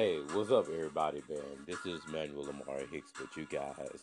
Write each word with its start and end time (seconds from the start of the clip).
Hey, 0.00 0.20
what's 0.32 0.50
up, 0.50 0.66
everybody, 0.72 1.22
man? 1.28 1.42
This 1.66 1.84
is 1.84 2.00
Manuel 2.10 2.46
Lamar 2.46 2.80
Hicks, 2.90 3.12
but 3.20 3.36
you 3.36 3.44
guys, 3.44 4.02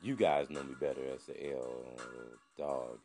you 0.00 0.14
guys 0.14 0.48
know 0.48 0.62
me 0.62 0.76
better 0.78 1.00
as 1.12 1.24
the 1.24 1.54
L 1.54 1.98
dog. 2.56 3.00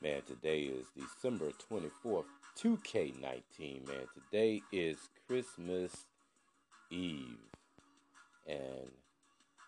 Man, 0.00 0.22
today 0.28 0.60
is 0.60 0.86
December 0.96 1.50
24th, 1.68 2.26
2K19, 2.56 3.88
man. 3.88 4.06
Today 4.14 4.62
is 4.70 4.96
Christmas 5.26 6.04
Eve. 6.88 7.40
And 8.46 8.92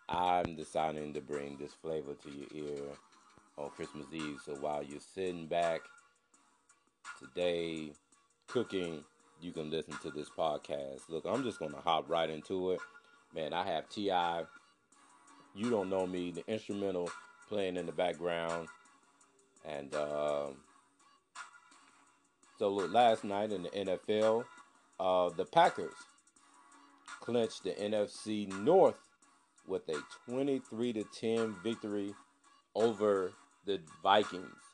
I'm 0.08 0.54
deciding 0.54 1.14
to 1.14 1.20
bring 1.20 1.56
this 1.56 1.72
flavor 1.72 2.14
to 2.14 2.30
your 2.30 2.68
ear 2.68 2.84
on 3.58 3.70
Christmas 3.70 4.06
Eve. 4.12 4.38
So 4.46 4.54
while 4.60 4.84
you're 4.84 5.00
sitting 5.00 5.46
back 5.46 5.80
today, 7.18 7.90
cooking, 8.46 9.02
you 9.42 9.52
can 9.52 9.70
listen 9.70 9.94
to 10.02 10.10
this 10.10 10.28
podcast. 10.30 11.08
Look, 11.08 11.24
I'm 11.26 11.42
just 11.42 11.58
going 11.58 11.72
to 11.72 11.80
hop 11.80 12.08
right 12.08 12.30
into 12.30 12.72
it. 12.72 12.80
Man, 13.34 13.52
I 13.52 13.64
have 13.64 13.88
T.I. 13.88 14.44
You 15.54 15.70
don't 15.70 15.90
know 15.90 16.06
me, 16.06 16.30
the 16.30 16.44
instrumental 16.46 17.10
playing 17.48 17.76
in 17.76 17.86
the 17.86 17.92
background. 17.92 18.68
And 19.64 19.94
uh, 19.94 20.48
so, 22.58 22.68
look, 22.68 22.92
last 22.92 23.24
night 23.24 23.52
in 23.52 23.64
the 23.64 23.70
NFL, 23.70 24.44
uh, 25.00 25.30
the 25.30 25.44
Packers 25.44 25.94
clinched 27.20 27.64
the 27.64 27.72
NFC 27.72 28.52
North 28.60 28.98
with 29.66 29.88
a 29.88 29.96
23 30.28 30.92
to 30.94 31.04
10 31.04 31.56
victory 31.62 32.14
over 32.74 33.32
the 33.66 33.80
Vikings. 34.02 34.71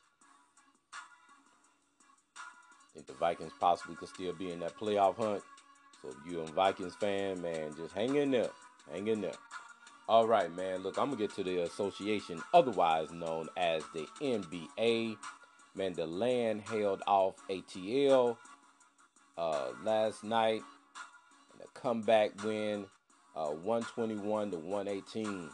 Think 2.93 3.07
the 3.07 3.13
Vikings 3.13 3.51
possibly 3.59 3.95
could 3.95 4.09
still 4.09 4.33
be 4.33 4.51
in 4.51 4.59
that 4.59 4.77
playoff 4.77 5.15
hunt. 5.15 5.43
So 6.01 6.09
if 6.09 6.31
you're 6.31 6.43
a 6.43 6.47
Vikings 6.47 6.95
fan, 6.95 7.41
man, 7.41 7.75
just 7.75 7.93
hang 7.93 8.15
in 8.15 8.31
there. 8.31 8.49
Hang 8.91 9.07
in 9.07 9.21
there. 9.21 9.33
All 10.07 10.27
right, 10.27 10.53
man. 10.55 10.81
Look, 10.81 10.97
I'm 10.97 11.11
gonna 11.11 11.17
get 11.17 11.35
to 11.35 11.43
the 11.43 11.63
association, 11.63 12.41
otherwise 12.53 13.11
known 13.11 13.47
as 13.57 13.83
the 13.93 14.07
NBA. 14.21 15.17
Man, 15.75 15.93
the 15.93 16.07
land 16.07 16.63
held 16.67 17.03
off 17.05 17.35
ATL 17.47 18.37
uh, 19.37 19.67
last 19.83 20.23
night 20.23 20.61
and 21.53 21.61
a 21.61 21.79
comeback 21.79 22.43
win, 22.43 22.87
uh, 23.35 23.49
121 23.49 24.51
to 24.51 24.57
118. 24.57 25.49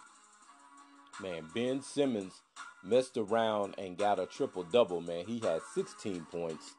Man, 1.22 1.50
Ben 1.54 1.82
Simmons 1.82 2.42
messed 2.84 3.18
around 3.18 3.76
and 3.78 3.98
got 3.98 4.20
a 4.20 4.26
triple 4.26 4.64
double. 4.64 5.02
Man, 5.02 5.26
he 5.26 5.40
had 5.40 5.62
16 5.74 6.26
points, 6.32 6.76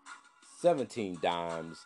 17 0.67 1.19
dimes, 1.23 1.85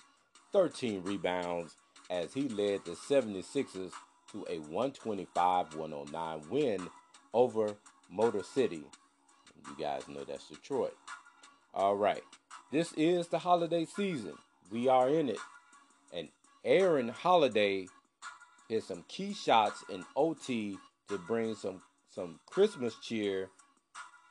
13 0.54 1.02
rebounds 1.02 1.76
as 2.08 2.32
he 2.32 2.48
led 2.48 2.82
the 2.86 2.92
76ers 2.92 3.92
to 4.32 4.46
a 4.48 4.58
125-109 4.72 6.48
win 6.48 6.88
over 7.34 7.74
Motor 8.10 8.42
City. 8.42 8.82
You 9.66 9.76
guys 9.78 10.08
know 10.08 10.24
that's 10.24 10.48
Detroit. 10.48 10.96
All 11.74 11.94
right. 11.94 12.22
This 12.72 12.94
is 12.94 13.28
the 13.28 13.38
holiday 13.38 13.84
season. 13.84 14.32
We 14.72 14.88
are 14.88 15.10
in 15.10 15.28
it. 15.28 15.40
And 16.14 16.30
Aaron 16.64 17.08
Holiday 17.08 17.86
hit 18.70 18.84
some 18.84 19.04
key 19.08 19.34
shots 19.34 19.84
in 19.90 20.06
OT 20.16 20.78
to 21.10 21.18
bring 21.18 21.54
some 21.54 21.82
some 22.08 22.40
Christmas 22.46 22.94
cheer 23.02 23.50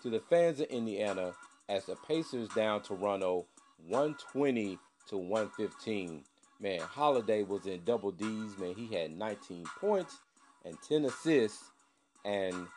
to 0.01 0.09
the 0.09 0.21
fans 0.21 0.59
of 0.59 0.69
Indiana 0.69 1.33
as 1.69 1.85
the 1.85 1.95
Pacers 2.07 2.49
down 2.49 2.81
Toronto 2.81 3.45
120 3.87 4.77
to 5.09 5.17
115. 5.17 6.23
Man, 6.59 6.79
Holiday 6.81 7.43
was 7.43 7.65
in 7.65 7.83
double 7.85 8.11
D's. 8.11 8.57
Man, 8.57 8.75
he 8.75 8.93
had 8.93 9.17
19 9.17 9.65
points 9.79 10.17
and 10.65 10.75
10 10.87 11.05
assists. 11.05 11.71
And 12.25 12.67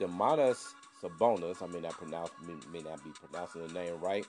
Domantas 0.00 0.72
Sabonis, 1.02 1.62
I 1.62 1.66
may 1.66 1.80
not 1.80 1.92
pronounce 1.92 2.30
may, 2.46 2.54
may 2.72 2.82
not 2.82 3.02
be 3.04 3.10
pronouncing 3.10 3.66
the 3.66 3.72
name 3.72 4.00
right. 4.00 4.26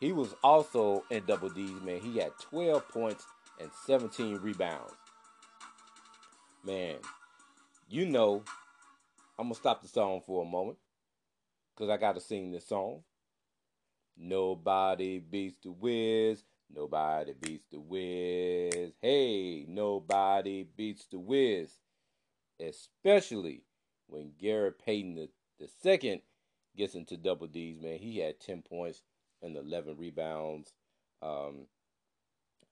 He 0.00 0.12
was 0.12 0.34
also 0.42 1.04
in 1.10 1.24
double 1.26 1.50
D's. 1.50 1.80
Man, 1.82 2.00
he 2.00 2.18
had 2.18 2.32
12 2.40 2.88
points 2.88 3.24
and 3.60 3.70
17 3.86 4.36
rebounds. 4.36 4.92
Man, 6.64 6.96
you 7.88 8.06
know, 8.06 8.42
I'm 9.38 9.46
gonna 9.46 9.54
stop 9.54 9.82
the 9.82 9.88
song 9.88 10.22
for 10.26 10.42
a 10.42 10.48
moment 10.48 10.78
because 11.74 11.90
I 11.90 11.96
gotta 11.96 12.20
sing 12.20 12.52
this 12.52 12.66
song. 12.66 13.02
Nobody 14.16 15.18
beats 15.18 15.58
the 15.62 15.72
Wiz. 15.72 16.44
Nobody 16.74 17.34
beats 17.40 17.66
the 17.70 17.80
Wiz. 17.80 18.92
Hey, 19.00 19.64
nobody 19.68 20.66
beats 20.76 21.06
the 21.10 21.18
Wiz. 21.18 21.70
Especially 22.60 23.62
when 24.06 24.32
Gary 24.40 24.72
Payton 24.72 25.14
the, 25.16 25.28
the 25.58 25.68
second 25.82 26.20
gets 26.76 26.94
into 26.94 27.16
double 27.16 27.46
D's, 27.46 27.80
man. 27.80 27.98
He 27.98 28.18
had 28.18 28.40
10 28.40 28.62
points 28.62 29.02
and 29.42 29.56
11 29.56 29.96
rebounds. 29.98 30.72
Um, 31.22 31.66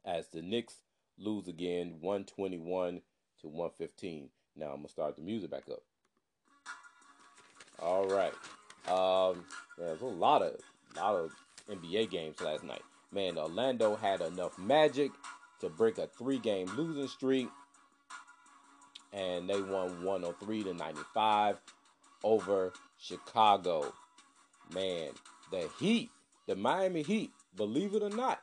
as 0.04 0.28
the 0.28 0.42
Knicks 0.42 0.74
lose 1.18 1.48
again, 1.48 1.98
121 2.00 3.02
to 3.40 3.48
115. 3.48 4.28
Now 4.56 4.66
I'm 4.66 4.76
gonna 4.76 4.88
start 4.88 5.16
the 5.16 5.22
music 5.22 5.50
back 5.50 5.64
up. 5.70 5.82
All 7.78 8.06
right. 8.06 8.32
Um, 8.88 9.44
there's 9.78 10.00
a 10.02 10.06
lot 10.06 10.42
of 10.42 10.60
lot 10.96 11.16
of 11.16 11.32
NBA 11.70 12.10
games 12.10 12.40
last 12.40 12.64
night. 12.64 12.82
Man, 13.12 13.38
Orlando 13.38 13.96
had 13.96 14.20
enough 14.20 14.58
magic 14.58 15.10
to 15.60 15.68
break 15.68 15.98
a 15.98 16.06
three-game 16.18 16.66
losing 16.76 17.08
streak, 17.08 17.48
and 19.12 19.48
they 19.48 19.60
won 19.60 20.02
103 20.02 20.64
to 20.64 20.74
95 20.74 21.58
over 22.24 22.72
Chicago. 22.98 23.92
Man, 24.74 25.10
the 25.50 25.68
Heat, 25.78 26.10
the 26.46 26.56
Miami 26.56 27.02
Heat, 27.02 27.30
believe 27.56 27.94
it 27.94 28.02
or 28.02 28.10
not, 28.10 28.40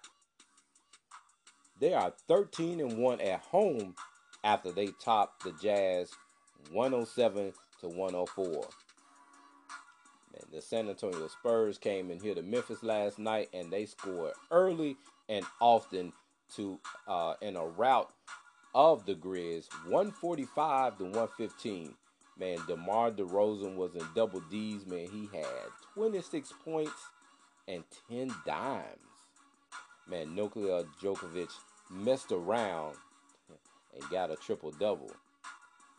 they 1.79 1.93
are 1.93 2.13
13 2.27 2.79
and 2.81 2.97
1 2.97 3.21
at 3.21 3.41
home 3.41 3.95
after 4.43 4.71
they 4.71 4.87
topped 5.03 5.43
the 5.43 5.53
Jazz 5.61 6.11
107 6.71 7.53
to 7.81 7.87
104. 7.87 8.67
And 10.41 10.51
the 10.51 10.61
San 10.61 10.89
Antonio 10.89 11.27
Spurs 11.27 11.77
came 11.77 12.11
in 12.11 12.19
here 12.19 12.35
to 12.35 12.41
Memphis 12.41 12.83
last 12.83 13.19
night 13.19 13.49
and 13.53 13.71
they 13.71 13.85
scored 13.85 14.33
early 14.51 14.97
and 15.27 15.45
often 15.59 16.13
to 16.55 16.79
uh, 17.07 17.33
in 17.41 17.55
a 17.55 17.65
route 17.65 18.11
of 18.73 19.05
the 19.05 19.15
Grizz 19.15 19.67
145 19.87 20.97
to 20.97 21.03
115. 21.03 21.93
Man, 22.37 22.57
DeMar 22.67 23.11
DeRozan 23.11 23.75
was 23.75 23.95
in 23.95 24.05
double 24.15 24.39
D's. 24.49 24.85
Man, 24.85 25.07
he 25.11 25.27
had 25.35 25.45
26 25.93 26.53
points 26.63 26.93
and 27.67 27.83
10 28.09 28.31
dimes. 28.45 28.85
Man, 30.07 30.33
Nikola 30.33 30.85
Jokovic 31.01 31.51
messed 31.91 32.31
around 32.31 32.95
and 33.93 34.09
got 34.09 34.31
a 34.31 34.35
triple 34.35 34.71
double. 34.71 35.11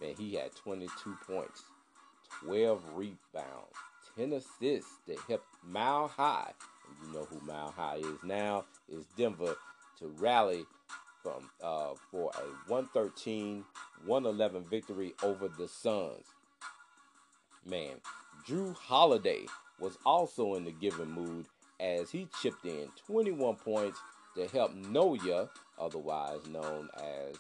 Man, 0.01 0.15
he 0.17 0.35
had 0.35 0.55
22 0.57 1.17
points, 1.27 1.63
12 2.43 2.83
rebounds, 2.95 3.77
10 4.17 4.33
assists 4.33 4.99
that 5.07 5.19
helped 5.29 5.47
Mile 5.65 6.09
High. 6.09 6.53
And 6.89 7.09
you 7.09 7.15
know 7.15 7.27
who 7.27 7.41
Mile 7.47 7.73
High 7.77 7.97
is 7.97 8.23
now 8.25 8.65
is 8.89 9.05
Denver 9.17 9.57
to 9.99 10.07
rally 10.19 10.65
from 11.23 11.51
uh, 11.63 11.95
for 12.11 12.31
a 12.35 12.71
113-111 12.71 14.69
victory 14.69 15.13
over 15.23 15.49
the 15.49 15.69
Suns. 15.69 16.27
Man, 17.67 18.01
Jrue 18.47 18.75
Holiday 18.75 19.45
was 19.79 19.99
also 20.07 20.55
in 20.55 20.65
the 20.65 20.73
giving 20.73 21.11
mood 21.11 21.47
as 21.79 22.11
he 22.11 22.29
chipped 22.43 22.65
in 22.65 22.89
21 23.07 23.57
points 23.57 23.99
to 24.37 24.47
help 24.49 24.75
NOLA, 24.75 25.51
otherwise 25.79 26.47
known 26.47 26.89
as 26.97 27.37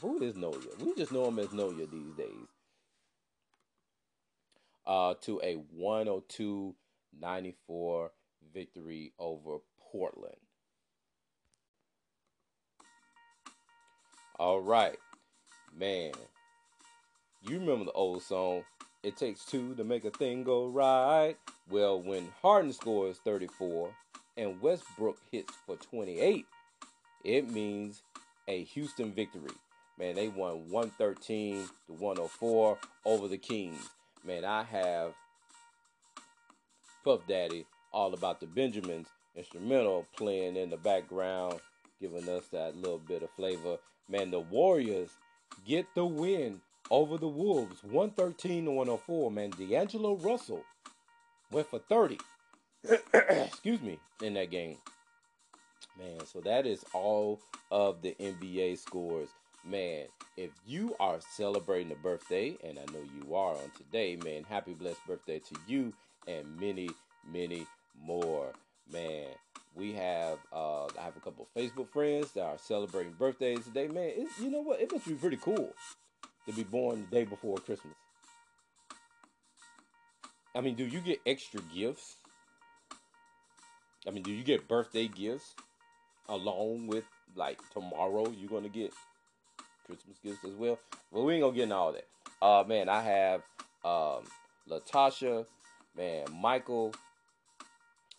who 0.00 0.22
is 0.22 0.36
NOLA? 0.36 0.58
We 0.80 0.94
just 0.94 1.12
know 1.12 1.26
him 1.26 1.38
as 1.38 1.52
NOLA 1.52 1.86
these 1.86 2.14
days. 2.16 2.57
Uh, 4.88 5.12
to 5.20 5.38
a 5.44 5.54
102 5.76 6.74
94 7.20 8.10
victory 8.54 9.12
over 9.18 9.58
Portland. 9.92 10.34
All 14.38 14.60
right, 14.60 14.96
man. 15.76 16.12
You 17.42 17.58
remember 17.58 17.84
the 17.84 17.92
old 17.92 18.22
song, 18.22 18.64
It 19.02 19.16
Takes 19.16 19.44
Two 19.44 19.74
to 19.74 19.84
Make 19.84 20.04
a 20.04 20.10
Thing 20.10 20.42
Go 20.42 20.68
Right? 20.68 21.36
Well, 21.70 22.00
when 22.00 22.28
Harden 22.40 22.72
scores 22.72 23.18
34 23.18 23.90
and 24.36 24.60
Westbrook 24.60 25.18
hits 25.30 25.52
for 25.66 25.76
28, 25.76 26.46
it 27.24 27.50
means 27.50 28.02
a 28.48 28.64
Houston 28.64 29.12
victory. 29.12 29.52
Man, 29.98 30.14
they 30.14 30.28
won 30.28 30.70
113 30.70 31.64
to 31.86 31.92
104 31.92 32.78
over 33.04 33.28
the 33.28 33.38
Kings. 33.38 33.88
Man, 34.24 34.44
I 34.44 34.62
have 34.64 35.14
Puff 37.04 37.20
Daddy 37.26 37.64
all 37.92 38.12
about 38.14 38.40
the 38.40 38.46
Benjamins 38.46 39.08
instrumental 39.36 40.06
playing 40.16 40.56
in 40.56 40.70
the 40.70 40.76
background. 40.76 41.60
giving 42.00 42.28
us 42.28 42.46
that 42.52 42.76
little 42.76 42.98
bit 42.98 43.22
of 43.22 43.30
flavor. 43.30 43.78
Man, 44.08 44.30
the 44.30 44.40
Warriors 44.40 45.10
get 45.66 45.86
the 45.94 46.04
win 46.04 46.60
over 46.90 47.16
the 47.18 47.28
Wolves, 47.28 47.82
113 47.82 48.66
to 48.66 48.70
104. 48.70 49.30
Man, 49.30 49.50
D'Angelo 49.50 50.16
Russell 50.16 50.64
went 51.50 51.68
for 51.68 51.78
30. 51.78 52.18
Excuse 53.14 53.80
me, 53.80 53.98
in 54.22 54.34
that 54.34 54.50
game. 54.50 54.76
Man, 55.98 56.24
so 56.26 56.40
that 56.40 56.66
is 56.66 56.84
all 56.92 57.40
of 57.70 58.02
the 58.02 58.14
NBA 58.20 58.78
scores. 58.78 59.28
Man, 59.64 60.06
if 60.36 60.50
you 60.66 60.94
are 61.00 61.18
celebrating 61.20 61.92
a 61.92 61.96
birthday, 61.96 62.56
and 62.64 62.78
I 62.78 62.92
know 62.92 63.02
you 63.14 63.34
are 63.34 63.54
on 63.54 63.70
today, 63.76 64.16
man, 64.16 64.44
happy 64.44 64.72
blessed 64.72 65.04
birthday 65.06 65.40
to 65.40 65.56
you 65.66 65.92
and 66.26 66.58
many, 66.58 66.88
many 67.30 67.66
more. 68.00 68.52
Man, 68.90 69.26
we 69.74 69.92
have 69.92 70.38
uh, 70.52 70.86
I 70.86 71.02
have 71.02 71.16
a 71.16 71.20
couple 71.20 71.46
of 71.46 71.60
Facebook 71.60 71.90
friends 71.90 72.32
that 72.32 72.44
are 72.44 72.58
celebrating 72.58 73.12
birthdays 73.12 73.64
today. 73.64 73.88
Man, 73.88 74.12
it, 74.16 74.28
you 74.40 74.50
know 74.50 74.60
what? 74.60 74.80
It 74.80 74.90
must 74.92 75.06
be 75.06 75.14
pretty 75.14 75.36
cool 75.36 75.74
to 76.46 76.52
be 76.52 76.64
born 76.64 77.06
the 77.10 77.16
day 77.16 77.24
before 77.24 77.58
Christmas. 77.58 77.94
I 80.54 80.60
mean, 80.60 80.74
do 80.74 80.86
you 80.86 81.00
get 81.00 81.20
extra 81.26 81.60
gifts? 81.74 82.16
I 84.06 84.10
mean, 84.10 84.22
do 84.22 84.32
you 84.32 84.42
get 84.42 84.66
birthday 84.66 85.08
gifts 85.08 85.54
along 86.28 86.86
with 86.86 87.04
like 87.36 87.58
tomorrow? 87.72 88.30
You're 88.30 88.48
gonna 88.48 88.68
get 88.68 88.92
Christmas 89.88 90.18
gifts 90.22 90.44
as 90.44 90.54
well. 90.54 90.78
But 91.12 91.22
we 91.22 91.34
ain't 91.34 91.42
gonna 91.42 91.54
get 91.54 91.62
into 91.64 91.74
all 91.74 91.92
that. 91.92 92.06
Uh, 92.40 92.64
man, 92.68 92.88
I 92.88 93.02
have 93.02 93.42
um, 93.84 94.24
Latasha, 94.68 95.46
man, 95.96 96.26
Michael, 96.32 96.94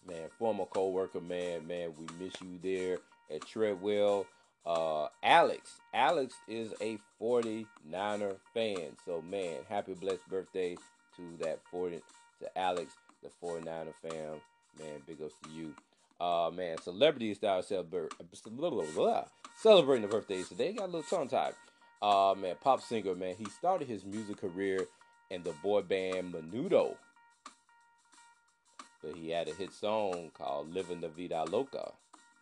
man, 0.07 0.29
former 0.37 0.65
co-worker, 0.65 1.21
man, 1.21 1.65
man, 1.67 1.93
we 1.97 2.05
miss 2.23 2.33
you 2.41 2.59
there 2.61 2.97
at 3.33 3.45
Treadwell. 3.45 4.25
Uh, 4.65 5.07
Alex, 5.23 5.79
Alex 5.93 6.33
is 6.47 6.73
a 6.81 6.97
49er 7.21 8.35
fan, 8.53 8.97
so 9.05 9.21
man, 9.21 9.57
happy 9.69 9.93
blessed 9.93 10.27
birthday 10.29 10.75
to 11.15 11.43
that 11.43 11.59
40 11.71 12.01
to 12.41 12.57
Alex, 12.57 12.93
the 13.23 13.29
49er 13.41 13.93
fam, 14.01 14.41
man, 14.77 15.01
big 15.07 15.21
ups 15.21 15.35
to 15.43 15.49
you. 15.51 15.73
Uh, 16.19 16.51
man, 16.53 16.77
celebrities 16.81 17.39
that 17.39 17.71
are 17.71 17.83
blah, 17.83 18.69
blah, 18.69 18.83
blah, 18.93 19.23
celebrating 19.55 20.01
the 20.01 20.13
birthdays 20.13 20.49
today. 20.49 20.73
Got 20.73 20.85
a 20.89 20.91
little 20.91 21.03
tongue 21.03 21.29
tied. 21.29 21.53
Uh, 22.01 22.35
man, 22.37 22.55
pop 22.61 22.81
singer, 22.81 23.15
man, 23.15 23.35
he 23.37 23.45
started 23.45 23.87
his 23.87 24.05
music 24.05 24.37
career 24.37 24.85
in 25.29 25.43
the 25.43 25.53
boy 25.63 25.81
band 25.81 26.33
Menudo. 26.33 26.95
But 29.01 29.15
he 29.15 29.29
had 29.29 29.47
a 29.47 29.53
hit 29.53 29.73
song 29.73 30.31
called 30.37 30.73
Living 30.73 30.99
the 30.99 31.07
Vida 31.07 31.45
Loca. 31.45 31.93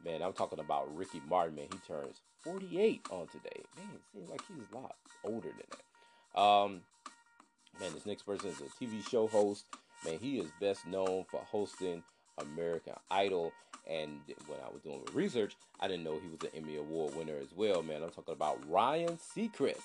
Man, 0.03 0.21
I'm 0.21 0.33
talking 0.33 0.59
about 0.59 0.95
Ricky 0.95 1.21
Martin, 1.27 1.55
man. 1.55 1.67
He 1.71 1.77
turns 1.87 2.21
48 2.41 3.01
on 3.11 3.27
today. 3.27 3.63
Man, 3.75 3.89
it 3.93 4.01
seems 4.11 4.29
like 4.29 4.41
he's 4.47 4.65
a 4.71 4.75
lot 4.75 4.95
older 5.23 5.49
than 5.49 5.67
that. 5.69 6.39
Um, 6.39 6.81
man, 7.79 7.93
this 7.93 8.05
next 8.05 8.23
person 8.23 8.49
is 8.49 8.61
a 8.61 8.83
TV 8.83 9.07
show 9.07 9.27
host. 9.27 9.65
Man, 10.05 10.17
he 10.19 10.39
is 10.39 10.49
best 10.59 10.87
known 10.87 11.25
for 11.29 11.41
hosting 11.41 12.03
American 12.39 12.93
Idol. 13.11 13.53
And 13.89 14.19
when 14.47 14.59
I 14.59 14.69
was 14.71 14.81
doing 14.81 15.01
research, 15.13 15.55
I 15.79 15.87
didn't 15.87 16.03
know 16.03 16.19
he 16.19 16.29
was 16.29 16.41
an 16.41 16.49
Emmy 16.55 16.77
Award 16.77 17.15
winner 17.15 17.37
as 17.41 17.53
well, 17.55 17.81
man. 17.81 18.03
I'm 18.03 18.09
talking 18.09 18.33
about 18.33 18.59
Ryan 18.69 19.17
Seacrest. 19.17 19.81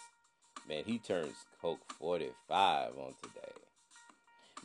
Man, 0.69 0.85
he 0.85 0.99
turns 0.99 1.35
Coke 1.61 1.81
45 1.99 2.91
on 2.99 3.15
today. 3.23 3.53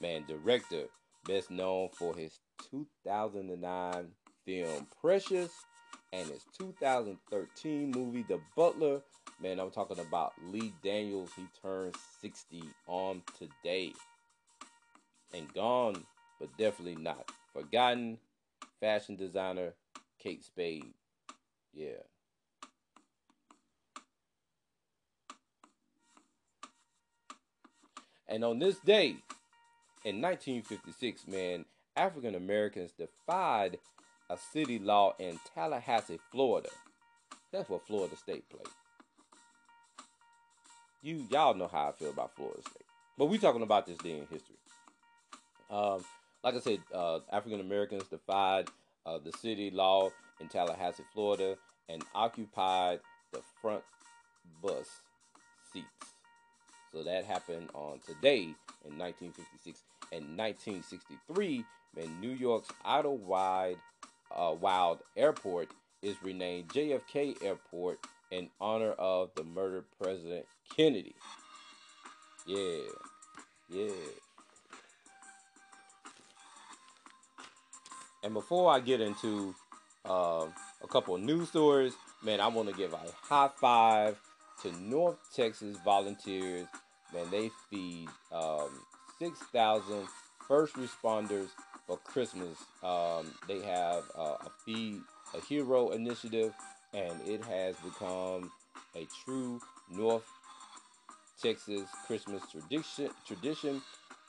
Man, 0.02 0.24
director, 0.28 0.86
best 1.26 1.52
known 1.52 1.90
for 1.94 2.16
his 2.16 2.40
2009 2.72 4.08
film 4.46 4.88
Precious 5.02 5.52
and 6.14 6.28
his 6.30 6.46
2013 6.58 7.92
movie 7.92 8.26
The 8.28 8.40
Butler. 8.56 9.02
Man, 9.42 9.60
I'm 9.60 9.72
talking 9.72 10.00
about 10.00 10.34
Lee 10.46 10.74
Daniels. 10.84 11.32
He 11.36 11.46
turns 11.62 11.96
60 12.22 12.64
on 12.88 13.22
today. 13.38 13.94
And 15.34 15.52
gone, 15.54 16.06
but 16.40 16.56
definitely 16.58 17.02
not 17.02 17.32
forgotten. 17.58 18.18
Fashion 18.80 19.16
designer 19.16 19.74
Kate 20.20 20.44
Spade. 20.44 20.94
Yeah. 21.74 22.04
And 28.28 28.44
on 28.44 28.60
this 28.60 28.78
day, 28.80 29.16
in 30.04 30.22
1956, 30.22 31.28
man, 31.28 31.66
African 31.96 32.36
Americans 32.36 32.92
defied 32.92 33.80
a 34.30 34.38
city 34.38 34.80
law 34.80 35.16
in 35.18 35.40
Tallahassee, 35.56 36.20
Florida. 36.32 36.70
That's 37.52 37.70
what 37.70 37.88
Florida 37.88 38.16
State 38.18 38.48
played. 38.50 38.68
You 41.02 41.26
y'all 41.32 41.54
know 41.54 41.68
how 41.68 41.90
I 41.90 41.92
feel 41.94 42.10
about 42.10 42.36
Florida 42.36 42.62
State, 42.62 42.86
but 43.18 43.28
we 43.28 43.38
talking 43.38 43.62
about 43.62 43.86
this 43.86 43.98
day 43.98 44.12
in 44.12 44.28
history. 44.30 44.58
Um, 45.70 46.04
like 46.44 46.56
I 46.56 46.60
said, 46.60 46.80
uh, 46.94 47.20
African 47.32 47.60
Americans 47.60 48.04
defied 48.10 48.70
uh, 49.06 49.18
the 49.18 49.32
city 49.32 49.72
law 49.72 50.10
in 50.40 50.48
Tallahassee, 50.48 51.04
Florida, 51.14 51.56
and 51.90 52.04
occupied 52.14 53.00
the 53.32 53.42
front 53.62 53.84
bus 54.62 54.88
seats. 55.74 55.88
So 56.92 57.04
that 57.04 57.26
happened 57.26 57.70
on 57.74 58.00
today 58.06 58.44
in 58.86 58.98
1956 58.98 59.84
and 60.12 60.38
1963. 60.38 61.66
When 61.94 62.22
New 62.22 62.32
York's 62.32 62.70
Idlewild 62.86 63.78
uh, 64.36 64.56
Wild 64.60 65.00
Airport 65.16 65.70
is 66.02 66.16
renamed 66.22 66.70
JFK 66.70 67.44
Airport 67.44 68.00
in 68.32 68.50
honor 68.60 68.92
of 68.92 69.32
the 69.36 69.44
murdered 69.44 69.86
President 70.02 70.46
Kennedy. 70.76 71.16
Yeah, 72.46 72.84
yeah. 73.70 73.92
And 78.24 78.34
before 78.34 78.72
I 78.72 78.80
get 78.80 79.02
into 79.02 79.54
uh, 80.06 80.48
a 80.84 80.88
couple 80.90 81.16
of 81.16 81.22
news 81.22 81.50
stories, 81.50 81.94
man, 82.24 82.40
I 82.40 82.48
want 82.48 82.70
to 82.70 82.76
give 82.76 82.94
a 82.94 83.00
high 83.22 83.50
five 83.60 84.20
to 84.64 84.72
North 84.82 85.18
Texas 85.36 85.78
volunteers. 85.84 86.68
Man, 87.14 87.30
they 87.30 87.52
feed 87.70 88.10
um, 88.32 88.70
6,000 89.20 90.08
first 90.48 90.76
responders 90.76 91.50
for 91.86 91.98
Christmas. 91.98 92.58
Um, 92.84 93.34
they 93.48 93.62
have 93.62 94.04
uh, 94.18 94.38
a 94.42 94.52
Feed 94.66 95.02
a 95.36 95.42
Hero 95.42 95.90
initiative, 95.90 96.54
and 96.94 97.20
it 97.26 97.44
has 97.46 97.76
become 97.78 98.52
a 98.96 99.08
true 99.24 99.60
North 99.92 100.26
Texas 101.42 101.88
Christmas 102.06 102.42
tradition. 102.52 103.10
Tradition 103.26 103.82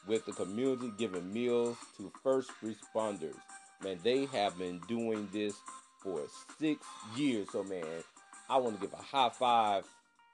with 0.07 0.25
the 0.25 0.33
community 0.33 0.93
giving 0.99 1.33
meals 1.33 1.77
to 1.97 2.13
first 2.23 2.51
responders. 2.63 3.37
Man, 3.83 3.99
they 4.03 4.27
have 4.27 4.59
been 4.59 4.81
doing 4.89 5.29
this 5.33 5.55
for 6.03 6.23
six 6.59 6.87
years. 7.17 7.49
So, 7.53 7.63
man, 7.63 7.85
I 8.51 8.57
want 8.57 8.81
to 8.81 8.87
give 8.87 8.95
a 8.95 9.03
high 9.03 9.31
five 9.31 9.85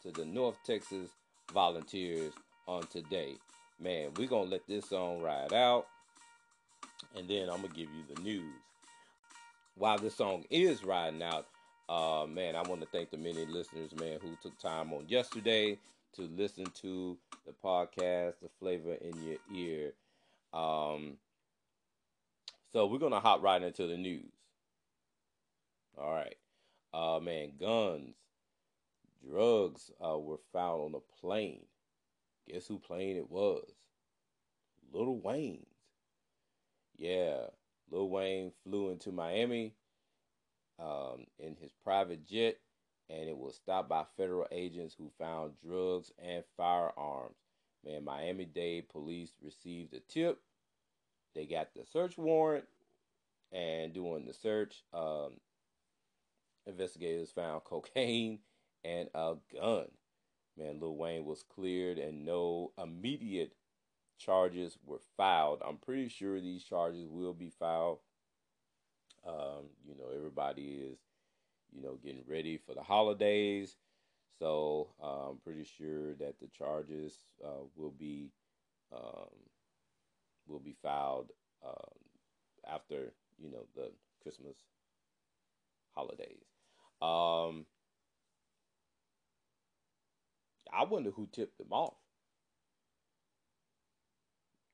to 0.02 0.10
the 0.10 0.24
North 0.24 0.56
Texas 0.64 1.10
volunteers 1.52 2.32
on 2.66 2.86
today. 2.86 3.34
Man, 3.80 4.10
we're 4.16 4.28
going 4.28 4.44
to 4.44 4.50
let 4.50 4.66
this 4.66 4.88
song 4.88 5.20
ride 5.20 5.52
out 5.52 5.86
and 7.14 7.28
then 7.28 7.48
I'm 7.48 7.62
gonna 7.62 7.68
give 7.68 7.88
you 7.90 8.14
the 8.14 8.20
news. 8.20 8.54
While 9.76 9.98
this 9.98 10.16
song 10.16 10.44
is 10.50 10.84
riding 10.84 11.22
out, 11.22 11.46
uh, 11.88 12.26
man, 12.28 12.54
I 12.56 12.62
want 12.62 12.80
to 12.80 12.86
thank 12.86 13.10
the 13.10 13.18
many 13.18 13.44
listeners, 13.46 13.94
man, 13.98 14.18
who 14.22 14.36
took 14.42 14.58
time 14.58 14.92
on 14.92 15.06
yesterday 15.08 15.78
to 16.14 16.22
listen 16.22 16.66
to 16.82 17.16
the 17.44 17.52
podcast, 17.52 18.34
the 18.40 18.48
flavor 18.60 18.94
in 18.94 19.12
your 19.22 19.38
ear. 19.54 19.92
Um, 20.52 21.16
so 22.74 22.86
we're 22.86 22.98
gonna 22.98 23.20
hop 23.20 23.40
right 23.40 23.62
into 23.62 23.86
the 23.86 23.96
news. 23.96 24.32
All 25.96 26.12
right, 26.12 26.34
uh, 26.92 27.20
man, 27.20 27.52
guns, 27.58 28.16
drugs 29.24 29.92
uh, 30.04 30.18
were 30.18 30.40
found 30.52 30.82
on 30.82 30.94
a 30.96 31.20
plane. 31.20 31.66
Guess 32.48 32.66
who 32.66 32.80
plane 32.80 33.16
it 33.16 33.30
was? 33.30 33.70
Lil 34.92 35.20
Wayne. 35.20 35.66
Yeah, 36.96 37.46
Lil 37.92 38.10
Wayne 38.10 38.50
flew 38.64 38.90
into 38.90 39.12
Miami 39.12 39.74
um, 40.80 41.26
in 41.38 41.54
his 41.54 41.70
private 41.84 42.26
jet, 42.26 42.56
and 43.08 43.28
it 43.28 43.38
was 43.38 43.54
stopped 43.54 43.88
by 43.88 44.04
federal 44.16 44.48
agents 44.50 44.96
who 44.98 45.12
found 45.16 45.52
drugs 45.64 46.10
and 46.18 46.42
firearms. 46.56 47.36
Man, 47.84 48.04
Miami 48.04 48.46
Dade 48.46 48.88
police 48.88 49.32
received 49.40 49.94
a 49.94 50.00
tip. 50.00 50.40
They 51.34 51.46
got 51.46 51.74
the 51.74 51.84
search 51.84 52.16
warrant, 52.16 52.66
and 53.52 53.92
doing 53.92 54.24
the 54.26 54.34
search, 54.34 54.82
um, 54.92 55.34
investigators 56.66 57.30
found 57.30 57.64
cocaine 57.64 58.40
and 58.84 59.08
a 59.14 59.34
gun. 59.52 59.86
Man, 60.56 60.78
Lil 60.80 60.96
Wayne 60.96 61.24
was 61.24 61.42
cleared, 61.42 61.98
and 61.98 62.24
no 62.24 62.72
immediate 62.80 63.54
charges 64.18 64.78
were 64.84 65.00
filed. 65.16 65.62
I'm 65.66 65.78
pretty 65.78 66.08
sure 66.08 66.40
these 66.40 66.62
charges 66.62 67.08
will 67.08 67.34
be 67.34 67.50
filed. 67.50 67.98
Um, 69.26 69.70
you 69.86 69.96
know, 69.96 70.10
everybody 70.14 70.80
is, 70.90 70.98
you 71.72 71.82
know, 71.82 71.98
getting 72.04 72.24
ready 72.28 72.56
for 72.58 72.74
the 72.74 72.82
holidays. 72.82 73.76
So 74.38 74.90
uh, 75.02 75.30
I'm 75.30 75.38
pretty 75.38 75.64
sure 75.64 76.14
that 76.14 76.38
the 76.40 76.48
charges 76.48 77.16
uh, 77.44 77.64
will 77.76 77.92
be 77.92 78.30
um, 78.92 79.30
will 80.46 80.60
be 80.60 80.76
filed 80.82 81.30
uh, 81.64 82.72
after 82.72 83.12
you 83.38 83.50
know 83.50 83.66
the 83.74 83.90
Christmas 84.22 84.56
holidays. 85.94 86.44
Um, 87.00 87.66
I 90.72 90.84
wonder 90.84 91.10
who 91.10 91.28
tipped 91.32 91.58
them 91.58 91.72
off. 91.72 91.94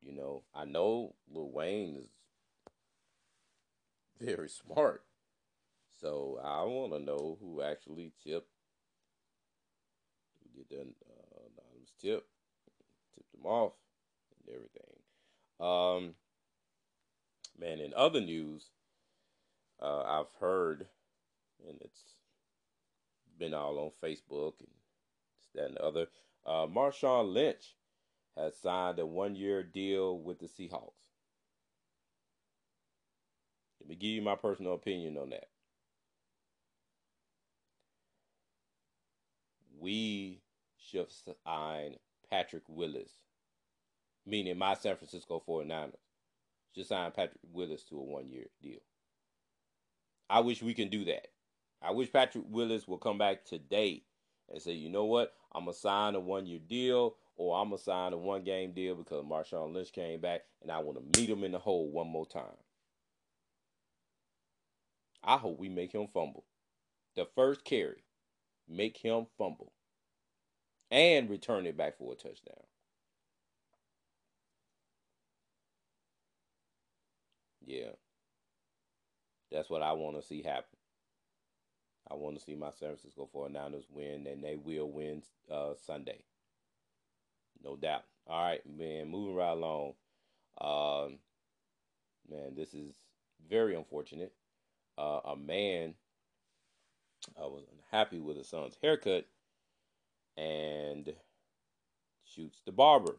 You 0.03 0.13
know, 0.13 0.45
I 0.55 0.65
know 0.65 1.15
Lil 1.31 1.51
Wayne 1.51 1.97
is 1.97 2.09
very 4.19 4.49
smart. 4.49 5.05
So 6.01 6.41
I 6.43 6.63
want 6.65 6.93
to 6.93 6.99
know 6.99 7.37
who 7.41 7.61
actually 7.61 8.13
tipped, 8.25 8.49
who 10.43 10.65
did 10.65 10.71
the 10.71 10.81
uh, 10.81 11.41
anonymous 11.53 11.93
tip, 12.01 12.27
tipped 13.15 13.33
them 13.33 13.45
off, 13.45 13.73
and 14.39 14.55
everything. 14.55 15.00
Um, 15.61 16.15
man, 17.59 17.81
in 17.81 17.93
other 17.95 18.21
news, 18.21 18.71
uh, 19.81 20.03
I've 20.03 20.33
heard, 20.41 20.87
and 21.69 21.79
it's 21.83 22.15
been 23.39 23.55
all 23.55 23.79
on 23.79 23.91
Facebook 24.03 24.55
and 24.61 24.69
that 25.55 25.67
and 25.67 25.77
the 25.77 25.85
other. 25.85 26.07
Uh, 26.47 26.67
Marshawn 26.67 27.33
Lynch 27.33 27.75
has 28.37 28.57
signed 28.57 28.99
a 28.99 29.07
one-year 29.07 29.63
deal 29.63 30.19
with 30.19 30.39
the 30.39 30.47
Seahawks. 30.47 31.09
Let 33.81 33.89
me 33.89 33.97
give 33.97 34.11
you 34.11 34.23
my 34.23 34.37
personal 34.37 34.75
opinion 34.75 35.19
on 35.19 35.31
that. 35.31 35.49
We 39.79 40.43
should 40.79 41.07
sign 41.45 41.97
Patrick 42.31 42.65
Willis, 42.69 43.11
meaning 44.27 44.59
my 44.59 44.75
San 44.75 44.97
Francisco 44.97 45.43
49ers, 45.47 45.95
should 46.75 46.87
sign 46.87 47.11
Patrick 47.11 47.41
Willis 47.53 47.85
to 47.85 47.97
a 47.97 48.03
one 48.03 48.29
year 48.29 48.47
deal. 48.63 48.79
I 50.29 50.41
wish 50.41 50.63
we 50.63 50.75
can 50.75 50.89
do 50.89 51.05
that. 51.07 51.27
I 51.83 51.91
wish 51.91 52.13
Patrick 52.13 52.45
Willis 52.49 52.87
will 52.87 52.99
come 52.99 53.19
back 53.19 53.45
today 53.45 54.05
and 54.49 54.63
say, 54.63 54.73
you 54.73 54.89
know 54.89 55.05
what, 55.05 55.33
I'm 55.53 55.65
going 55.65 55.75
to 55.75 55.81
sign 55.81 56.15
a 56.15 56.21
one 56.21 56.47
year 56.47 56.61
deal 56.61 57.17
or 57.37 57.61
I'm 57.61 57.71
going 57.71 57.79
to 57.79 57.85
sign 57.85 58.13
a 58.13 58.19
one 58.19 58.45
game 58.45 58.73
deal 58.73 58.95
because 58.95 59.25
Marshawn 59.25 59.75
Lynch 59.75 59.93
came 59.93 60.21
back 60.21 60.43
and 60.63 60.71
I 60.71 60.79
want 60.79 60.99
to 60.99 61.21
meet 61.21 61.31
him 61.31 61.43
in 61.43 61.53
the 61.53 61.59
hole 61.59 61.91
one 61.91 62.09
more 62.09 62.27
time. 62.27 62.43
I 65.25 65.37
hope 65.37 65.59
we 65.59 65.69
make 65.69 65.93
him 65.93 66.07
fumble. 66.13 66.45
The 67.17 67.27
first 67.35 67.65
carry, 67.65 68.05
make 68.69 68.97
him 68.97 69.27
fumble 69.37 69.73
and 70.91 71.29
return 71.29 71.67
it 71.67 71.77
back 71.77 71.99
for 71.99 72.13
a 72.13 72.17
touchdown. 72.17 72.65
Yeah. 77.71 77.93
That's 79.53 79.71
what 79.71 79.83
I 79.83 79.93
want 79.93 80.17
to 80.21 80.27
see 80.27 80.43
happen. 80.43 80.77
I 82.11 82.15
want 82.15 82.37
to 82.39 82.43
see 82.45 82.55
my 82.55 82.71
San 82.71 82.97
Francisco 82.97 83.29
49ers 83.35 83.85
win, 83.91 84.27
and 84.27 84.43
they 84.43 84.57
will 84.57 84.91
win 84.91 85.23
uh, 85.51 85.75
Sunday. 85.87 86.25
No 87.63 87.77
doubt. 87.77 88.05
All 88.27 88.43
right, 88.43 88.61
man, 88.67 89.09
moving 89.09 89.37
right 89.37 89.53
along. 89.53 89.95
Um, 90.61 91.19
man, 92.29 92.55
this 92.57 92.75
is 92.75 92.95
very 93.49 93.75
unfortunate 93.77 94.33
uh, 94.99 95.21
a 95.25 95.37
man 95.37 95.95
uh, 97.43 97.49
was 97.49 97.65
unhappy 97.73 98.19
with 98.19 98.37
his 98.37 98.49
son's 98.49 98.77
haircut 98.83 99.27
and 100.37 101.15
shoots 102.25 102.61
the 102.67 102.73
barber. 102.73 103.17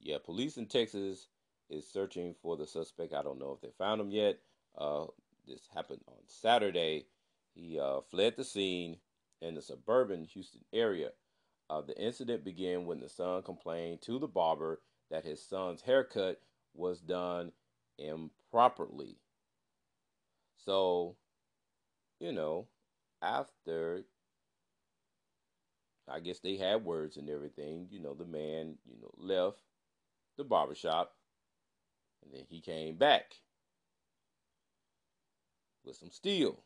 Yeah, 0.00 0.18
police 0.24 0.56
in 0.56 0.66
Texas 0.66 1.28
is 1.72 1.88
searching 1.88 2.34
for 2.42 2.56
the 2.56 2.66
suspect. 2.66 3.14
I 3.14 3.22
don't 3.22 3.38
know 3.38 3.52
if 3.52 3.60
they 3.60 3.72
found 3.78 4.00
him 4.00 4.10
yet. 4.10 4.38
Uh, 4.76 5.06
this 5.46 5.68
happened 5.74 6.02
on 6.06 6.14
Saturday. 6.26 7.06
He 7.54 7.78
uh, 7.78 8.00
fled 8.10 8.34
the 8.36 8.44
scene 8.44 8.98
in 9.40 9.54
the 9.54 9.62
suburban 9.62 10.24
Houston 10.24 10.62
area. 10.72 11.10
Uh, 11.68 11.80
the 11.80 11.98
incident 11.98 12.44
began 12.44 12.86
when 12.86 13.00
the 13.00 13.08
son 13.08 13.42
complained 13.42 14.02
to 14.02 14.18
the 14.18 14.26
barber 14.26 14.80
that 15.10 15.24
his 15.24 15.42
son's 15.42 15.82
haircut 15.82 16.40
was 16.74 17.00
done 17.00 17.52
improperly. 17.98 19.16
So, 20.64 21.16
you 22.20 22.32
know, 22.32 22.66
after 23.20 24.04
I 26.08 26.20
guess 26.20 26.40
they 26.40 26.56
had 26.56 26.84
words 26.84 27.16
and 27.16 27.30
everything, 27.30 27.88
you 27.90 28.00
know, 28.00 28.14
the 28.14 28.24
man, 28.26 28.76
you 28.84 28.96
know, 29.00 29.10
left 29.16 29.62
the 30.36 30.44
barbershop 30.44 31.14
and 32.22 32.32
then 32.32 32.44
he 32.48 32.60
came 32.60 32.96
back 32.96 33.34
with 35.84 35.96
some 35.96 36.10
steel. 36.10 36.62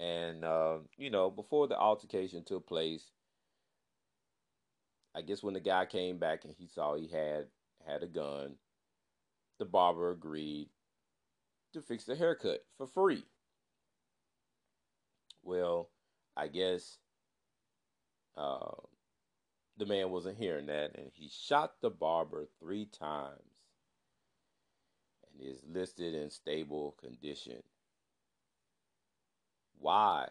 And, 0.00 0.44
uh, 0.44 0.78
you 0.96 1.10
know, 1.10 1.30
before 1.30 1.68
the 1.68 1.78
altercation 1.78 2.42
took 2.44 2.66
place, 2.66 3.12
I 5.14 5.22
guess 5.22 5.42
when 5.42 5.54
the 5.54 5.60
guy 5.60 5.86
came 5.86 6.18
back 6.18 6.44
and 6.44 6.54
he 6.58 6.66
saw 6.66 6.96
he 6.96 7.06
had 7.06 7.46
had 7.86 8.02
a 8.02 8.06
gun, 8.06 8.56
the 9.58 9.64
barber 9.64 10.10
agreed 10.10 10.68
to 11.72 11.80
fix 11.80 12.04
the 12.04 12.16
haircut 12.16 12.64
for 12.76 12.86
free. 12.86 13.24
Well, 15.44 15.90
I 16.36 16.48
guess 16.48 16.98
uh, 18.36 18.72
the 19.76 19.86
man 19.86 20.10
wasn't 20.10 20.38
hearing 20.38 20.66
that, 20.66 20.92
and 20.94 21.10
he 21.12 21.28
shot 21.28 21.74
the 21.80 21.90
barber 21.90 22.46
three 22.60 22.86
times 22.86 23.40
and 25.32 25.48
is 25.48 25.62
listed 25.68 26.14
in 26.14 26.30
stable 26.30 26.96
condition. 27.00 27.62
Why? 29.78 30.28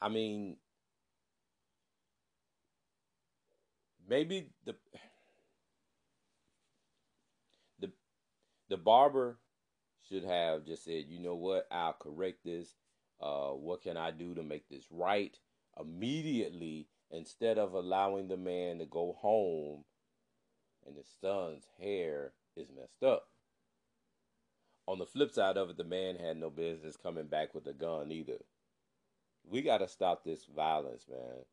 I 0.00 0.08
mean, 0.08 0.56
maybe 4.08 4.48
the 4.64 4.74
the 7.78 7.90
the 8.68 8.76
barber 8.76 9.38
should 10.08 10.24
have 10.24 10.66
just 10.66 10.84
said, 10.84 11.04
you 11.08 11.20
know 11.20 11.36
what, 11.36 11.66
I'll 11.70 11.92
correct 11.92 12.44
this. 12.44 12.74
Uh, 13.20 13.50
what 13.50 13.82
can 13.82 13.96
I 13.96 14.10
do 14.10 14.34
to 14.34 14.42
make 14.42 14.68
this 14.68 14.84
right? 14.90 15.38
Immediately, 15.80 16.88
instead 17.12 17.58
of 17.58 17.74
allowing 17.74 18.28
the 18.28 18.36
man 18.36 18.78
to 18.78 18.86
go 18.86 19.16
home 19.20 19.84
and 20.86 20.96
his 20.96 21.08
son's 21.20 21.64
hair 21.78 22.32
is 22.56 22.68
messed 22.74 23.02
up. 23.04 23.28
On 24.88 24.98
the 24.98 25.06
flip 25.06 25.30
side 25.30 25.56
of 25.56 25.70
it, 25.70 25.76
the 25.76 25.84
man 25.84 26.16
had 26.16 26.36
no 26.36 26.50
business 26.50 26.96
coming 26.96 27.26
back 27.26 27.54
with 27.54 27.66
a 27.68 27.72
gun 27.72 28.10
either. 28.10 28.38
We 29.44 29.62
got 29.62 29.78
to 29.78 29.88
stop 29.88 30.24
this 30.24 30.44
violence, 30.44 31.06
man. 31.08 31.44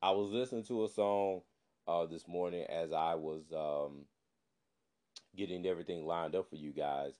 I 0.00 0.12
was 0.12 0.30
listening 0.30 0.64
to 0.64 0.84
a 0.84 0.88
song 0.88 1.42
uh, 1.86 2.06
this 2.06 2.26
morning 2.26 2.64
as 2.68 2.92
I 2.92 3.14
was 3.14 3.42
um, 3.54 4.06
getting 5.36 5.66
everything 5.66 6.06
lined 6.06 6.34
up 6.34 6.48
for 6.48 6.56
you 6.56 6.72
guys, 6.72 7.14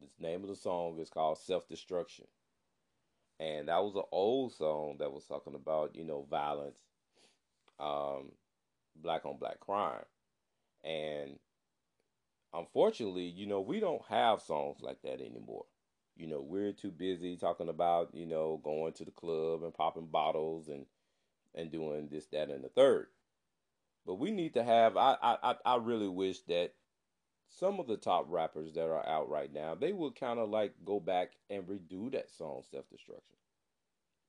the 0.00 0.26
name 0.26 0.42
of 0.42 0.48
the 0.48 0.56
song 0.56 0.98
is 0.98 1.10
called 1.10 1.38
Self 1.38 1.68
Destruction. 1.68 2.26
And 3.40 3.68
that 3.68 3.82
was 3.82 3.94
an 3.94 4.02
old 4.10 4.52
song 4.52 4.96
that 4.98 5.12
was 5.12 5.24
talking 5.24 5.54
about, 5.54 5.94
you 5.94 6.04
know, 6.04 6.26
violence, 6.28 6.78
um, 7.80 8.32
black 8.96 9.24
on 9.24 9.38
black 9.38 9.60
crime. 9.60 10.04
And 10.84 11.38
unfortunately, 12.52 13.24
you 13.24 13.46
know, 13.46 13.60
we 13.60 13.80
don't 13.80 14.02
have 14.08 14.40
songs 14.42 14.78
like 14.80 15.02
that 15.02 15.20
anymore. 15.20 15.64
You 16.16 16.26
know, 16.26 16.40
we're 16.40 16.72
too 16.72 16.90
busy 16.90 17.36
talking 17.36 17.68
about, 17.68 18.14
you 18.14 18.26
know, 18.26 18.60
going 18.62 18.92
to 18.94 19.04
the 19.04 19.10
club 19.12 19.62
and 19.62 19.74
popping 19.74 20.06
bottles 20.06 20.68
and 20.68 20.86
and 21.54 21.70
doing 21.72 22.08
this, 22.10 22.26
that, 22.26 22.50
and 22.50 22.62
the 22.62 22.68
third. 22.68 23.06
But 24.06 24.16
we 24.16 24.30
need 24.30 24.54
to 24.54 24.64
have 24.64 24.96
I 24.96 25.16
I 25.22 25.56
I 25.64 25.76
really 25.76 26.08
wish 26.08 26.40
that 26.48 26.72
some 27.48 27.80
of 27.80 27.86
the 27.86 27.96
top 27.96 28.26
rappers 28.28 28.74
that 28.74 28.84
are 28.84 29.06
out 29.06 29.28
right 29.28 29.52
now, 29.52 29.74
they 29.74 29.92
will 29.92 30.12
kind 30.12 30.38
of 30.38 30.50
like 30.50 30.74
go 30.84 31.00
back 31.00 31.32
and 31.50 31.64
redo 31.64 32.10
that 32.12 32.30
song 32.30 32.62
Self 32.70 32.88
Destruction 32.90 33.36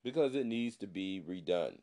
because 0.04 0.36
it 0.36 0.46
needs 0.46 0.78
to 0.78 0.88
be 0.88 1.22
redone. 1.28 1.80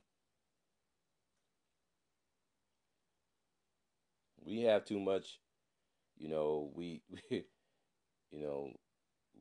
We 4.46 4.62
have 4.62 4.84
too 4.84 5.00
much, 5.00 5.40
you 6.16 6.28
know, 6.28 6.70
we, 6.74 7.02
we 7.10 7.20
you 8.30 8.40
know, 8.40 8.70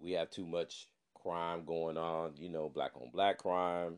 we 0.02 0.14
have 0.14 0.30
too 0.32 0.46
much 0.46 0.88
crime 1.14 1.66
going 1.66 1.98
on, 1.98 2.34
you 2.38 2.50
know, 2.50 2.70
black 2.70 2.92
on 2.96 3.12
black 3.12 3.38
crime. 3.38 3.98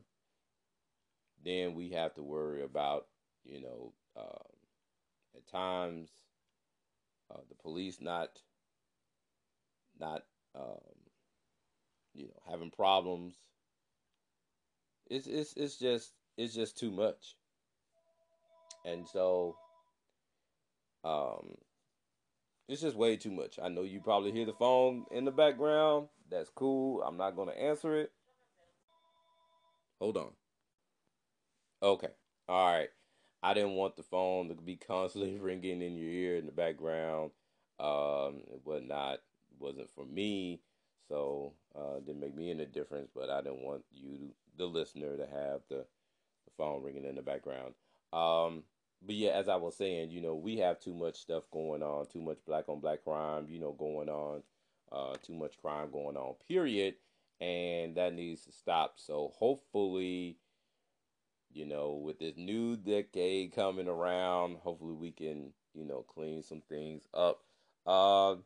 Then 1.44 1.76
we 1.76 1.90
have 1.92 2.14
to 2.16 2.24
worry 2.24 2.64
about, 2.64 3.08
you 3.46 3.62
know, 3.62 3.94
um, 4.18 4.54
at 5.36 5.48
times 5.48 6.10
uh, 7.32 7.40
the 7.50 7.56
police 7.56 8.00
not 8.02 8.30
not 10.00 10.24
um, 10.56 10.78
you 12.14 12.26
know, 12.28 12.42
having 12.50 12.72
problems. 12.72 13.36
It's 15.10 15.28
it's 15.28 15.54
it's 15.54 15.78
just 15.78 16.14
it's 16.38 16.54
just 16.54 16.78
too 16.78 16.92
much. 16.92 17.36
And 18.86 19.08
so 19.08 19.56
um 21.08 21.58
it's 22.68 22.82
just 22.82 22.98
way 22.98 23.16
too 23.16 23.32
much. 23.32 23.60
I 23.62 23.70
know 23.70 23.84
you 23.84 24.02
probably 24.02 24.32
hear 24.32 24.46
the 24.46 24.54
phone 24.54 25.06
in 25.12 25.24
the 25.24 25.32
background. 25.32 26.10
That's 26.30 26.50
cool. 26.50 27.02
I'm 27.02 27.16
not 27.16 27.36
going 27.36 27.48
to 27.48 27.58
answer 27.58 27.96
it. 27.96 28.12
Hold 30.00 30.18
on. 30.18 30.32
Okay. 31.82 32.10
All 32.50 32.74
right. 32.74 32.90
I 33.42 33.54
didn't 33.54 33.76
want 33.76 33.96
the 33.96 34.04
phone 34.04 34.50
to 34.50 34.56
be 34.56 34.76
constantly 34.88 35.38
ringing 35.38 35.82
in 35.82 35.96
your 35.96 36.10
ear 36.10 36.38
in 36.38 36.46
the 36.46 36.52
background. 36.52 37.32
Um, 37.80 38.42
it 38.52 38.62
was 38.66 38.84
not 38.86 39.14
it 39.14 39.60
wasn't 39.60 39.90
for 39.92 40.06
me, 40.06 40.60
so 41.08 41.54
uh, 41.76 42.00
didn't 42.00 42.20
make 42.20 42.36
me 42.36 42.50
any 42.52 42.66
difference. 42.66 43.10
But 43.16 43.30
I 43.30 43.42
didn't 43.42 43.64
want 43.64 43.84
you, 43.94 44.32
the 44.58 44.66
listener, 44.66 45.16
to 45.16 45.26
have 45.26 45.62
the 45.70 45.86
the 46.46 46.52
phone 46.58 46.84
ringing 46.84 47.06
in 47.06 47.16
the 47.16 47.22
background. 47.22 47.76
Um, 48.12 48.64
but 49.06 49.16
yeah, 49.16 49.32
as 49.32 49.48
I 49.48 49.56
was 49.56 49.76
saying, 49.76 50.12
you 50.12 50.22
know, 50.22 50.36
we 50.36 50.58
have 50.58 50.80
too 50.80 50.94
much 50.94 51.16
stuff 51.16 51.44
going 51.52 51.84
on, 51.84 52.08
too 52.08 52.22
much 52.22 52.38
black 52.46 52.68
on 52.68 52.80
black 52.80 53.04
crime, 53.04 53.48
you 53.50 53.60
know, 53.60 53.74
going 53.74 54.10
on, 54.10 54.44
uh, 54.92 55.16
too 55.24 55.34
much 55.34 55.60
crime 55.62 55.92
going 55.92 56.18
on, 56.18 56.36
period. 56.48 56.96
And 57.40 57.96
that 57.96 58.14
needs 58.14 58.46
to 58.46 58.52
stop. 58.52 58.96
So 58.98 59.32
hopefully, 59.38 60.38
you 61.52 61.66
know, 61.66 61.94
with 61.94 62.18
this 62.18 62.36
new 62.36 62.76
decade 62.76 63.54
coming 63.54 63.88
around, 63.88 64.58
hopefully 64.58 64.96
we 64.96 65.12
can, 65.12 65.54
you 65.76 65.86
know, 65.86 66.04
clean 66.08 66.42
some 66.42 66.64
things 66.68 67.04
up. 67.14 67.42
Uh, 67.86 68.38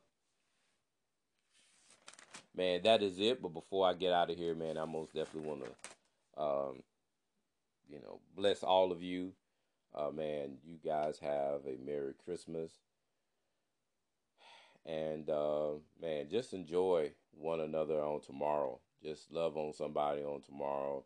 man, 2.54 2.82
that 2.84 3.02
is 3.02 3.18
it. 3.20 3.42
But 3.42 3.54
before 3.54 3.88
I 3.88 3.94
get 3.94 4.12
out 4.12 4.30
of 4.30 4.38
here, 4.38 4.54
man, 4.54 4.78
I 4.78 4.84
most 4.84 5.14
definitely 5.14 5.50
want 5.50 5.64
to, 5.64 6.42
um, 6.42 6.84
you 7.90 8.02
know, 8.02 8.20
bless 8.36 8.62
all 8.62 8.92
of 8.92 9.02
you 9.02 9.32
uh, 9.94 10.10
man, 10.12 10.58
you 10.64 10.78
guys 10.84 11.20
have 11.20 11.62
a 11.66 11.78
Merry 11.86 12.14
Christmas. 12.24 12.72
And 14.86 15.30
uh, 15.30 15.74
man, 16.02 16.28
just 16.30 16.54
enjoy 16.54 17.12
one 17.32 17.60
another 17.60 18.02
on 18.02 18.22
tomorrow. 18.22 18.80
Just 19.04 19.32
love 19.32 19.58
on 19.58 19.74
somebody 19.74 20.22
on 20.22 20.42
tomorrow. 20.42 21.04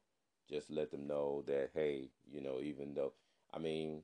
Just 0.50 0.70
let 0.70 0.92
them 0.92 1.08
know 1.08 1.44
that, 1.48 1.72
hey, 1.74 2.10
you 2.32 2.42
know, 2.42 2.60
even 2.62 2.94
though, 2.94 3.14
I 3.54 3.58
mean, 3.58 4.04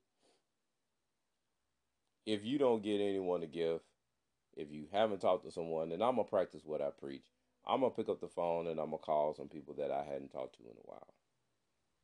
if 2.26 2.44
you 2.44 2.58
don't 2.58 2.84
get 2.84 3.00
anyone 3.00 3.44
a 3.44 3.48
gift, 3.48 3.84
if 4.58 4.72
you 4.72 4.88
haven't 4.92 5.20
talked 5.20 5.46
to 5.46 5.52
someone, 5.52 5.90
then 5.90 6.02
I'm 6.02 6.16
going 6.16 6.26
to 6.26 6.30
practice 6.30 6.64
what 6.66 6.82
I 6.82 6.90
preach. 6.90 7.26
I'm 7.66 7.82
going 7.82 7.92
to 7.92 7.96
pick 7.96 8.10
up 8.10 8.20
the 8.20 8.28
phone 8.28 8.68
and 8.68 8.80
I'm 8.80 8.90
going 8.90 9.00
to 9.00 9.06
call 9.06 9.36
some 9.36 9.48
people 9.48 9.76
that 9.76 9.92
I 9.92 10.04
hadn't 10.04 10.32
talked 10.32 10.58
to 10.58 10.64
in 10.64 10.72
a 10.72 10.90
while. 10.90 11.14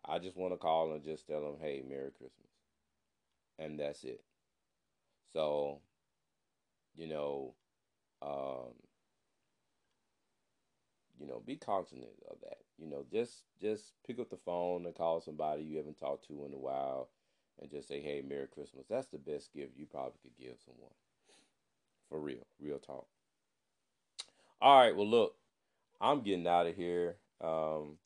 I 0.06 0.20
just 0.20 0.38
want 0.38 0.54
to 0.54 0.58
call 0.58 0.94
and 0.94 1.04
just 1.04 1.28
tell 1.28 1.42
them, 1.42 1.58
hey, 1.60 1.84
Merry 1.88 2.12
Christmas 2.12 2.57
and 3.60 3.80
that's 3.80 4.04
it. 4.04 4.22
So, 5.34 5.80
you 6.96 7.08
know, 7.08 7.54
um, 8.22 8.74
you 11.20 11.28
know, 11.28 11.42
be 11.46 11.56
cognizant 11.56 12.10
of 12.30 12.38
that. 12.42 12.58
You 12.78 12.88
know, 12.88 13.06
just 13.12 13.44
just 13.62 13.94
pick 14.06 14.20
up 14.20 14.30
the 14.30 14.38
phone 14.38 14.86
and 14.86 14.96
call 14.96 15.20
somebody 15.22 15.64
you 15.64 15.78
haven't 15.78 16.00
talked 16.00 16.28
to 16.28 16.46
in 16.46 16.54
a 16.54 16.58
while, 16.58 17.10
and 17.60 17.72
just 17.72 17.88
say, 17.88 18.02
"Hey, 18.02 18.22
Merry 18.22 18.48
Christmas." 18.48 18.86
That's 18.88 19.08
the 19.08 19.18
best 19.18 19.54
gift 19.54 19.78
you 19.78 19.86
probably 19.86 20.20
could 20.22 20.38
give 20.38 20.58
someone. 20.64 20.94
For 22.10 22.20
real, 22.20 22.46
real 22.60 22.80
talk. 22.80 23.08
All 24.62 24.80
right, 24.80 24.96
well, 24.96 25.08
look, 25.08 25.36
I'm 26.00 26.22
getting 26.22 26.48
out 26.48 26.68
of 26.68 26.76
here. 26.76 27.18
Um, 27.42 27.98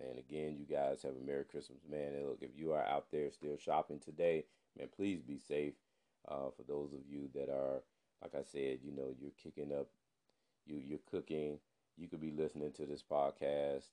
And 0.00 0.18
again, 0.18 0.56
you 0.58 0.64
guys 0.64 1.02
have 1.02 1.14
a 1.20 1.26
Merry 1.26 1.44
Christmas, 1.44 1.80
man. 1.90 2.14
And 2.14 2.26
look, 2.26 2.38
if 2.40 2.50
you 2.56 2.72
are 2.72 2.84
out 2.84 3.06
there 3.10 3.30
still 3.30 3.56
shopping 3.56 3.98
today, 3.98 4.44
man, 4.78 4.88
please 4.94 5.20
be 5.22 5.38
safe. 5.38 5.74
Uh, 6.28 6.50
for 6.56 6.62
those 6.66 6.92
of 6.92 7.00
you 7.08 7.28
that 7.34 7.48
are, 7.48 7.82
like 8.22 8.34
I 8.34 8.42
said, 8.44 8.78
you 8.84 8.92
know, 8.92 9.14
you're 9.20 9.32
kicking 9.42 9.72
up, 9.72 9.88
you 10.66 10.76
you're 10.76 11.00
cooking. 11.10 11.58
You 11.96 12.06
could 12.06 12.20
be 12.20 12.30
listening 12.30 12.72
to 12.72 12.86
this 12.86 13.02
podcast, 13.02 13.86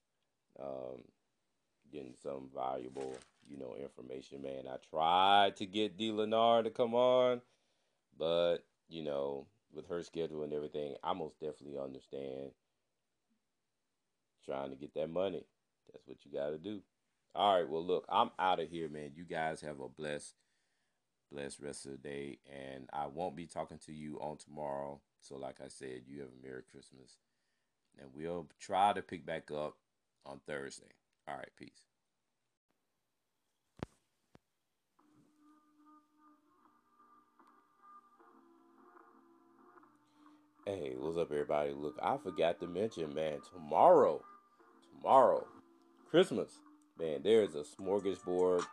um, 0.60 1.02
getting 1.92 2.14
some 2.22 2.50
valuable, 2.54 3.18
you 3.48 3.58
know, 3.58 3.76
information, 3.82 4.44
man. 4.44 4.66
I 4.70 4.78
tried 4.90 5.56
to 5.58 5.66
get 5.66 5.98
D. 5.98 6.12
Lennar 6.12 6.64
to 6.64 6.70
come 6.70 6.94
on, 6.94 7.42
but 8.18 8.58
you 8.90 9.04
know, 9.04 9.48
with 9.74 9.88
her 9.88 10.04
schedule 10.04 10.44
and 10.44 10.54
everything, 10.54 10.96
I 11.04 11.14
most 11.14 11.40
definitely 11.40 11.80
understand 11.80 12.52
trying 14.46 14.70
to 14.70 14.76
get 14.76 14.94
that 14.94 15.10
money. 15.10 15.44
That's 15.92 16.08
what 16.08 16.18
you 16.26 16.32
got 16.32 16.50
to 16.50 16.58
do. 16.58 16.82
All 17.34 17.56
right. 17.56 17.70
Well, 17.70 17.86
look, 17.86 18.06
I'm 18.10 18.32
out 18.40 18.60
of 18.60 18.70
here, 18.70 18.90
man. 18.90 19.12
You 19.16 19.24
guys 19.24 19.62
have 19.62 19.80
a 19.80 19.90
blessed, 19.90 20.34
blessed 21.32 21.60
rest 21.62 21.86
of 21.86 21.92
the 21.92 21.98
day. 21.98 22.40
And 22.52 22.90
I 22.94 23.08
won't 23.08 23.36
be 23.36 23.48
talking 23.48 23.80
to 23.86 23.94
you 23.94 24.18
on 24.20 24.38
tomorrow. 24.38 25.02
So, 25.22 25.38
like 25.38 25.58
I 25.64 25.68
said, 25.68 26.04
you 26.08 26.22
have 26.22 26.30
a 26.30 26.48
Merry 26.48 26.64
Christmas. 26.72 27.18
And 28.00 28.10
we'll 28.14 28.48
try 28.60 28.94
to 28.94 29.02
pick 29.02 29.26
back 29.26 29.52
up 29.52 29.76
on 30.26 30.40
Thursday. 30.48 30.92
All 31.28 31.36
right. 31.36 31.50
Peace. 31.58 31.82
Hey, 40.66 40.94
what's 40.98 41.18
up, 41.18 41.32
everybody? 41.32 41.74
Look, 41.74 42.00
I 42.02 42.18
forgot 42.18 42.60
to 42.62 42.68
mention, 42.68 43.14
man, 43.14 43.40
tomorrow, 43.54 44.24
tomorrow, 44.98 45.46
Christmas, 46.10 46.52
man, 47.00 47.22
there 47.24 47.44
is 47.44 47.56
a 47.56 47.64
smorgasbord 47.64 48.64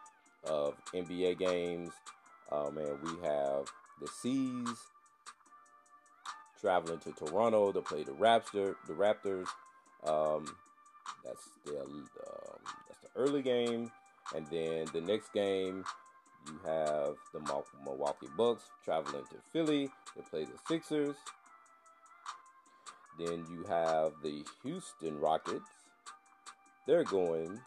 of 0.45 0.75
NBA 0.95 1.39
games. 1.39 1.93
Uh, 2.51 2.71
man, 2.71 2.99
we 3.03 3.11
have 3.27 3.67
the 4.01 4.09
C's 4.21 4.77
traveling 6.61 6.99
to 7.01 7.13
Toronto 7.13 7.73
to 7.73 7.81
play 7.81 8.05
the 8.05 8.13
Raptor, 8.13 8.77
the 8.87 8.93
Raptors. 8.93 9.47
Um, 10.05 10.57
that's 11.25 11.49
the 11.65 11.81
um, 11.81 12.07
that's 12.89 13.01
the 13.03 13.09
early 13.17 13.43
game, 13.43 13.91
and 14.35 14.47
then 14.47 14.87
the 14.93 15.01
next 15.01 15.33
game 15.33 15.85
you 16.47 16.61
have 16.65 17.15
the 17.33 17.41
Milwaukee 17.85 18.29
Bucks 18.37 18.65
traveling 18.85 19.25
to 19.31 19.37
Philly 19.53 19.91
to 20.17 20.23
play 20.23 20.45
the 20.45 20.59
Sixers. 20.67 21.17
Then 23.19 23.45
you 23.51 23.65
have 23.69 24.13
the 24.23 24.45
Houston 24.63 25.21
Rockets 25.21 25.69
they're 26.87 27.05
going. 27.05 27.61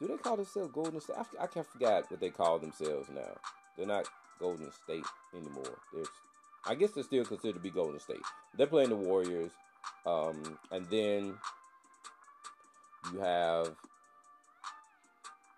Do 0.00 0.08
they 0.08 0.16
call 0.16 0.36
themselves 0.36 0.72
Golden 0.72 1.00
State? 1.00 1.16
I, 1.18 1.44
I 1.44 1.46
can't 1.46 1.66
forget 1.66 2.10
what 2.10 2.20
they 2.20 2.30
call 2.30 2.58
themselves 2.58 3.08
now. 3.14 3.36
They're 3.76 3.86
not 3.86 4.06
Golden 4.38 4.70
State 4.72 5.04
anymore. 5.34 5.78
They're, 5.92 6.04
I 6.66 6.74
guess 6.74 6.92
they're 6.92 7.04
still 7.04 7.24
considered 7.24 7.54
to 7.54 7.60
be 7.60 7.70
Golden 7.70 8.00
State. 8.00 8.22
They're 8.56 8.66
playing 8.66 8.88
the 8.88 8.96
Warriors, 8.96 9.52
um, 10.06 10.58
and 10.70 10.86
then 10.90 11.34
you 13.12 13.20
have 13.20 13.74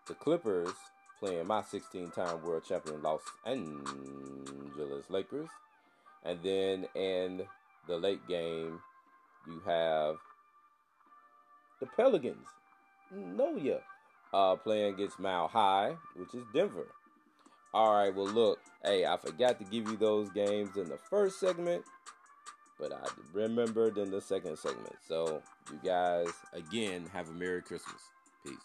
the 0.08 0.14
Clippers 0.14 0.74
playing 1.20 1.46
my 1.46 1.62
16-time 1.62 2.42
world 2.42 2.64
champion 2.64 3.00
Los 3.00 3.22
Angeles 3.46 5.08
Lakers, 5.08 5.48
and 6.24 6.40
then 6.42 6.87
in 6.96 7.42
the 7.87 7.96
late 7.96 8.26
game 8.26 8.80
you 9.46 9.62
have 9.64 10.16
the 11.83 11.88
Pelicans. 11.97 12.47
NOLA. 13.11 13.81
Uh, 14.33 14.57
playing 14.57 14.95
against 14.95 15.18
Mile 15.18 15.49
High, 15.49 15.95
which 16.16 16.33
is 16.33 16.45
Denver. 16.55 16.87
All 17.75 17.95
right, 17.95 18.14
well, 18.14 18.27
look, 18.27 18.61
hey, 18.83 19.05
I 19.05 19.18
forgot 19.18 19.59
to 19.59 19.64
give 19.64 19.88
you 19.90 19.97
those 19.97 20.31
games 20.31 20.77
in 20.77 20.88
the 20.88 20.97
first 21.11 21.38
segment, 21.38 21.85
but 22.79 22.92
I 22.92 23.07
remembered 23.35 23.99
in 23.99 24.11
the 24.11 24.21
second 24.21 24.59
segment. 24.59 24.95
So, 25.07 25.42
you 25.71 25.81
guys, 25.85 26.29
again, 26.55 27.11
have 27.12 27.29
a 27.29 27.33
Merry 27.33 27.61
Christmas. 27.61 28.01
Peace. 28.45 28.57